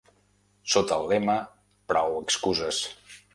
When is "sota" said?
0.75-0.97